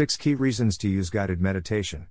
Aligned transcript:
6 0.00 0.16
Key 0.16 0.34
Reasons 0.34 0.78
to 0.78 0.88
Use 0.88 1.10
Guided 1.10 1.42
Meditation. 1.42 2.06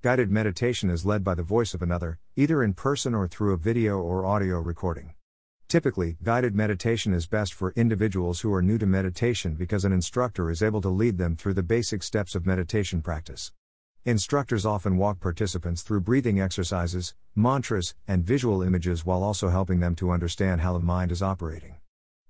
Guided 0.00 0.30
meditation 0.30 0.88
is 0.88 1.04
led 1.04 1.22
by 1.22 1.34
the 1.34 1.42
voice 1.42 1.74
of 1.74 1.82
another, 1.82 2.18
either 2.34 2.62
in 2.62 2.72
person 2.72 3.14
or 3.14 3.28
through 3.28 3.52
a 3.52 3.58
video 3.58 3.98
or 3.98 4.24
audio 4.24 4.58
recording. 4.58 5.12
Typically, 5.68 6.16
guided 6.22 6.54
meditation 6.54 7.12
is 7.12 7.26
best 7.26 7.52
for 7.52 7.74
individuals 7.76 8.40
who 8.40 8.54
are 8.54 8.62
new 8.62 8.78
to 8.78 8.86
meditation 8.86 9.52
because 9.52 9.84
an 9.84 9.92
instructor 9.92 10.50
is 10.50 10.62
able 10.62 10.80
to 10.80 10.88
lead 10.88 11.18
them 11.18 11.36
through 11.36 11.52
the 11.52 11.62
basic 11.62 12.02
steps 12.02 12.34
of 12.34 12.46
meditation 12.46 13.02
practice. 13.02 13.52
Instructors 14.06 14.64
often 14.64 14.96
walk 14.96 15.20
participants 15.20 15.82
through 15.82 16.00
breathing 16.00 16.40
exercises, 16.40 17.14
mantras, 17.36 17.94
and 18.08 18.24
visual 18.24 18.62
images 18.62 19.04
while 19.04 19.22
also 19.22 19.50
helping 19.50 19.80
them 19.80 19.94
to 19.94 20.10
understand 20.10 20.62
how 20.62 20.72
the 20.72 20.80
mind 20.80 21.12
is 21.12 21.22
operating. 21.22 21.74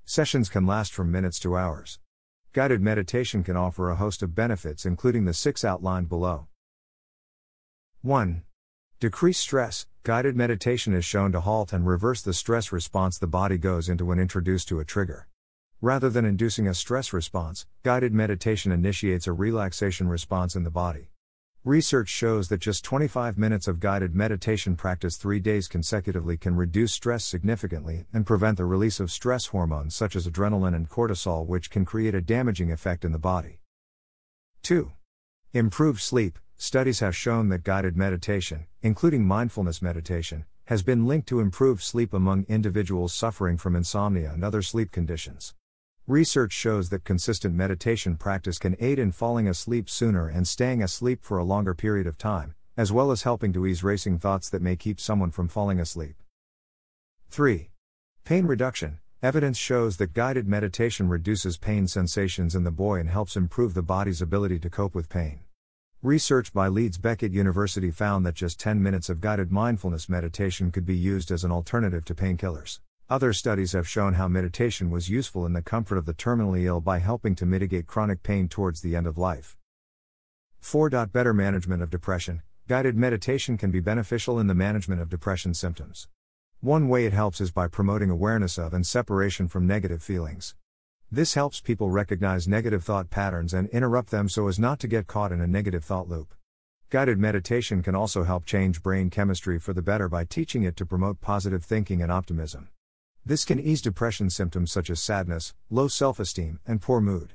Sessions 0.05 0.49
can 0.49 0.67
last 0.67 0.93
from 0.93 1.13
minutes 1.13 1.39
to 1.39 1.57
hours. 1.57 2.01
Guided 2.55 2.83
meditation 2.83 3.43
can 3.43 3.57
offer 3.57 3.89
a 3.89 3.97
host 3.97 4.23
of 4.23 4.35
benefits, 4.35 4.85
including 4.85 5.25
the 5.25 5.33
six 5.33 5.65
outlined 5.65 6.11
below. 6.11 6.49
1. 8.03 8.43
Decrease 9.01 9.39
stress. 9.39 9.87
Guided 10.03 10.37
meditation 10.37 10.93
is 10.93 11.03
shown 11.03 11.33
to 11.33 11.41
halt 11.41 11.73
and 11.73 11.87
reverse 11.87 12.21
the 12.21 12.35
stress 12.35 12.71
response 12.71 13.17
the 13.17 13.27
body 13.27 13.57
goes 13.57 13.89
into 13.89 14.05
when 14.05 14.19
introduced 14.19 14.69
to 14.69 14.81
a 14.81 14.85
trigger. 14.85 15.29
Rather 15.81 16.11
than 16.11 16.27
inducing 16.27 16.69
a 16.69 16.75
stress 16.75 17.15
response, 17.15 17.65
guided 17.83 18.13
meditation 18.13 18.71
initiates 18.71 19.27
a 19.27 19.33
relaxation 19.33 20.07
response 20.07 20.55
in 20.55 20.63
the 20.63 20.71
body. 20.71 21.12
Research 21.65 22.09
shows 22.09 22.49
that 22.49 22.59
just 22.59 22.83
25 22.83 23.39
minutes 23.39 23.69
of 23.69 23.79
guided 23.79 24.17
meditation 24.17 24.75
practice 24.75 25.17
three 25.17 25.39
days 25.39 25.69
consecutively 25.69 26.37
can 26.37 26.57
reduce 26.57 26.93
stress 26.93 27.23
significantly 27.23 28.05
and 28.13 28.27
prevent 28.27 28.57
the 28.57 28.65
release 28.65 28.99
of 28.99 29.13
stress 29.13 29.47
hormones 29.47 29.95
such 29.95 30.17
as 30.17 30.27
adrenaline 30.27 30.75
and 30.75 30.91
cortisol, 30.91 31.47
which 31.47 31.71
can 31.71 31.85
create 31.85 32.17
a 32.17 32.21
damaging 32.21 32.73
effect 32.73 33.05
in 33.05 33.13
the 33.13 33.19
body. 33.19 33.61
2. 34.65 34.91
Improve 35.53 36.03
sleep. 36.03 36.37
Studies 36.57 36.99
have 36.99 37.15
shown 37.15 37.49
that 37.51 37.63
guided 37.63 37.97
meditation, 37.97 38.67
including 38.83 39.25
mindfulness 39.25 39.81
meditation, 39.81 40.45
has 40.65 40.83
been 40.83 41.07
linked 41.07 41.29
to 41.29 41.39
improved 41.39 41.83
sleep 41.83 42.13
among 42.13 42.45
individuals 42.49 43.15
suffering 43.15 43.57
from 43.57 43.77
insomnia 43.77 44.33
and 44.33 44.43
other 44.43 44.63
sleep 44.63 44.91
conditions. 44.91 45.55
Research 46.09 46.53
shows 46.53 46.89
that 46.89 47.05
consistent 47.05 47.55
meditation 47.55 48.17
practice 48.17 48.59
can 48.59 48.75
aid 48.81 48.99
in 48.99 49.13
falling 49.13 49.47
asleep 49.47 49.89
sooner 49.89 50.27
and 50.27 50.49
staying 50.49 50.83
asleep 50.83 51.23
for 51.23 51.39
a 51.39 51.45
longer 51.45 51.75
period 51.75 52.09
of 52.09 52.19
time, 52.19 52.57
as 52.77 52.91
well 52.91 53.13
as 53.13 53.23
helping 53.23 53.53
to 53.53 53.65
ease 53.65 53.85
racing 53.85 54.19
thoughts 54.19 54.51
that 54.51 54.61
may 54.61 54.75
keep 54.75 54.99
someone 54.99 55.31
from 55.31 55.47
falling 55.47 55.79
asleep. 55.79 56.17
3. 57.31 57.71
Pain 58.25 58.47
reduction. 58.47 58.99
Evidence 59.23 59.57
shows 59.57 59.99
that 59.99 60.13
guided 60.13 60.49
meditation 60.49 61.09
reduces 61.09 61.57
pain 61.57 61.87
sensations 61.87 62.57
in 62.57 62.65
the 62.65 62.73
boy 62.73 62.99
and 62.99 63.09
helps 63.09 63.37
improve 63.37 63.75
the 63.75 63.81
body's 63.81 64.21
ability 64.21 64.59
to 64.59 64.69
cope 64.69 64.97
with 64.97 65.09
pain. 65.09 65.39
Research 66.03 66.53
by 66.53 66.67
Leeds 66.67 66.99
Beckett 66.99 67.31
University 67.31 67.93
found 67.93 68.27
that 68.27 68.35
just 68.35 68.59
10 68.59 68.83
minutes 68.83 69.09
of 69.09 69.21
guided 69.21 69.53
mindfulness 69.53 70.09
meditation 70.09 70.73
could 70.73 70.85
be 70.85 70.97
used 70.97 71.31
as 71.31 71.45
an 71.45 71.53
alternative 71.53 72.05
to 72.07 72.15
painkillers. 72.17 72.81
Other 73.11 73.33
studies 73.33 73.73
have 73.73 73.89
shown 73.89 74.15
how 74.15 74.27
meditation 74.27 74.91
was 74.91 75.11
useful 75.11 75.45
in 75.45 75.53
the 75.53 75.61
comfort 75.61 75.99
of 75.99 76.07
the 76.07 76.15
terminally 76.15 76.65
ill 76.65 76.81
by 76.81 76.99
helping 76.99 77.35
to 77.35 77.45
mitigate 77.45 77.87
chronic 77.87 78.23
pain 78.23 78.49
towards 78.49 78.81
the 78.81 78.97
end 78.97 79.07
of 79.07 79.19
life. 79.19 79.57
4. 80.61 80.89
Better 80.89 81.35
management 81.35 81.83
of 81.83 81.91
depression. 81.91 82.43
Guided 82.69 82.97
meditation 82.97 83.59
can 83.59 83.71
be 83.71 83.81
beneficial 83.81 84.39
in 84.39 84.47
the 84.47 84.55
management 84.55 85.01
of 85.01 85.11
depression 85.11 85.53
symptoms. 85.53 86.09
One 86.61 86.89
way 86.89 87.05
it 87.05 87.13
helps 87.13 87.41
is 87.41 87.51
by 87.51 87.69
promoting 87.69 88.09
awareness 88.09 88.57
of 88.57 88.73
and 88.73 88.87
separation 88.87 89.49
from 89.49 89.67
negative 89.67 90.03
feelings. 90.03 90.55
This 91.11 91.35
helps 91.35 91.61
people 91.61 91.91
recognize 91.91 92.49
negative 92.49 92.85
thought 92.85 93.11
patterns 93.11 93.53
and 93.53 93.69
interrupt 93.71 94.11
them 94.11 94.29
so 94.29 94.49
as 94.49 94.59
not 94.59 94.79
to 94.79 94.89
get 94.89 95.07
caught 95.07 95.33
in 95.33 95.43
a 95.43 95.47
negative 95.47 95.85
thought 95.85 96.09
loop. 96.09 96.33
Guided 96.89 97.19
meditation 97.19 97.83
can 97.83 97.95
also 97.95 98.23
help 98.23 98.47
change 98.47 98.83
brain 98.83 99.11
chemistry 99.11 99.59
for 99.59 99.75
the 99.75 99.83
better 99.83 100.09
by 100.09 100.25
teaching 100.25 100.63
it 100.63 100.77
to 100.77 100.87
promote 100.87 101.21
positive 101.21 101.65
thinking 101.65 102.01
and 102.01 102.11
optimism. 102.11 102.69
This 103.25 103.45
can 103.45 103.61
ease 103.61 103.81
depression 103.81 104.31
symptoms 104.31 104.73
such 104.73 104.91
as 104.91 105.01
sadness, 105.01 105.55
low 105.71 105.87
self 105.87 106.19
esteem, 106.19 106.59
and 106.67 106.81
poor 106.81 107.01
mood. 107.01 107.35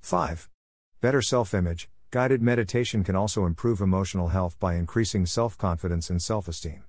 5. 0.00 0.50
Better 1.00 1.22
self 1.22 1.54
image. 1.54 1.88
Guided 2.10 2.42
meditation 2.42 3.04
can 3.04 3.14
also 3.14 3.46
improve 3.46 3.80
emotional 3.80 4.28
health 4.28 4.58
by 4.58 4.74
increasing 4.74 5.24
self 5.24 5.56
confidence 5.56 6.10
and 6.10 6.20
self 6.20 6.48
esteem. 6.48 6.82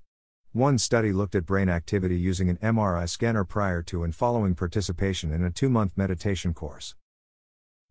One 0.54 0.80
study 0.80 1.14
looked 1.14 1.36
at 1.36 1.46
brain 1.46 1.70
activity 1.70 2.18
using 2.18 2.50
an 2.50 2.58
MRI 2.58 3.08
scanner 3.08 3.44
prior 3.44 3.84
to 3.84 4.04
and 4.04 4.16
following 4.16 4.56
participation 4.56 5.32
in 5.32 5.44
a 5.44 5.52
two 5.52 5.70
month 5.70 5.94
meditation 5.96 6.56
course. 6.56 6.96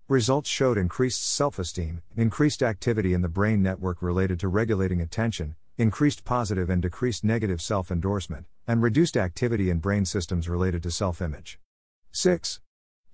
Results 0.08 0.50
showed 0.50 0.78
increased 0.78 1.24
self 1.24 1.60
esteem, 1.60 2.02
increased 2.16 2.60
activity 2.60 3.14
in 3.14 3.22
the 3.22 3.28
brain 3.28 3.62
network 3.62 4.02
related 4.02 4.40
to 4.40 4.48
regulating 4.48 5.00
attention, 5.00 5.54
increased 5.78 6.24
positive 6.24 6.68
and 6.68 6.82
decreased 6.82 7.24
negative 7.24 7.62
self 7.62 7.90
endorsement, 7.90 8.44
and 8.66 8.82
reduced 8.82 9.16
activity 9.16 9.70
in 9.70 9.78
brain 9.78 10.04
systems 10.04 10.48
related 10.48 10.82
to 10.82 10.90
self 10.90 11.22
image. 11.22 11.58
6. 12.10 12.60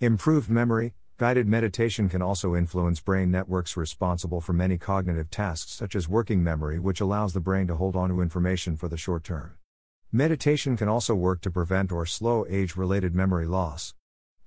Improved 0.00 0.50
memory. 0.50 0.94
Guided 1.18 1.48
meditation 1.48 2.08
can 2.08 2.22
also 2.22 2.54
influence 2.54 3.00
brain 3.00 3.30
networks 3.30 3.76
responsible 3.76 4.40
for 4.40 4.52
many 4.52 4.78
cognitive 4.78 5.30
tasks, 5.30 5.72
such 5.72 5.96
as 5.96 6.08
working 6.08 6.42
memory, 6.42 6.78
which 6.78 7.00
allows 7.00 7.32
the 7.32 7.40
brain 7.40 7.66
to 7.66 7.74
hold 7.74 7.96
on 7.96 8.08
to 8.08 8.20
information 8.20 8.76
for 8.76 8.88
the 8.88 8.96
short 8.96 9.24
term. 9.24 9.54
Meditation 10.12 10.76
can 10.76 10.88
also 10.88 11.14
work 11.14 11.40
to 11.40 11.50
prevent 11.50 11.92
or 11.92 12.06
slow 12.06 12.46
age 12.48 12.76
related 12.76 13.14
memory 13.14 13.46
loss. 13.46 13.94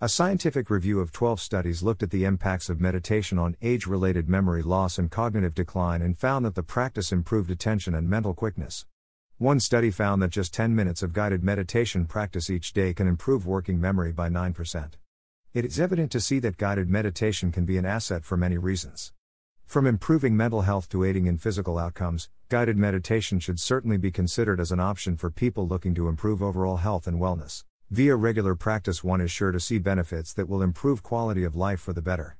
A 0.04 0.10
scientific 0.10 0.72
review 0.72 1.00
of 1.00 1.12
12 1.12 1.40
studies 1.40 1.84
looked 1.84 2.02
at 2.02 2.10
the 2.10 2.24
impacts 2.24 2.72
of 2.72 2.82
meditation 2.82 3.38
on 3.38 3.56
age 3.62 3.86
related 3.86 4.28
memory 4.28 4.64
loss 4.64 4.98
and 4.98 5.12
cognitive 5.12 5.54
decline 5.54 6.02
and 6.02 6.18
found 6.18 6.44
that 6.44 6.56
the 6.56 6.64
practice 6.64 7.12
improved 7.12 7.52
attention 7.52 7.94
and 7.94 8.10
mental 8.10 8.34
quickness. 8.34 8.88
One 9.38 9.60
study 9.60 9.92
found 9.92 10.20
that 10.24 10.32
just 10.32 10.56
10 10.56 10.76
minutes 10.76 11.04
of 11.04 11.14
guided 11.14 11.44
meditation 11.44 12.08
practice 12.08 12.50
each 12.50 12.74
day 12.74 12.96
can 12.96 13.08
improve 13.08 13.46
working 13.46 13.80
memory 13.80 14.12
by 14.12 14.28
9%. 14.28 14.94
It 15.54 15.66
is 15.66 15.80
evident 15.80 16.12
to 16.14 16.20
see 16.20 16.40
that 16.40 16.58
guided 16.58 16.90
meditation 16.90 17.52
can 17.52 17.66
be 17.66 17.78
an 17.78 17.86
asset 17.86 18.26
for 18.26 18.36
many 18.36 18.58
reasons. 18.58 19.14
From 19.68 19.86
improving 19.86 20.36
mental 20.36 20.62
health 20.62 20.90
to 20.90 21.04
aiding 21.04 21.28
in 21.28 21.38
physical 21.38 21.78
outcomes, 21.78 22.28
guided 22.50 22.76
meditation 22.76 23.40
should 23.40 23.60
certainly 23.60 23.98
be 23.98 24.10
considered 24.10 24.60
as 24.60 24.72
an 24.72 24.80
option 24.80 25.16
for 25.16 25.30
people 25.30 25.68
looking 25.68 25.94
to 25.94 26.08
improve 26.08 26.42
overall 26.42 26.78
health 26.78 27.06
and 27.06 27.22
wellness. 27.22 27.66
Via 27.92 28.16
regular 28.16 28.56
practice, 28.56 29.04
one 29.04 29.20
is 29.20 29.30
sure 29.30 29.52
to 29.52 29.60
see 29.60 29.78
benefits 29.78 30.32
that 30.32 30.48
will 30.48 30.62
improve 30.62 31.04
quality 31.04 31.44
of 31.44 31.58
life 31.58 31.82
for 31.82 31.92
the 31.92 32.02
better. 32.02 32.38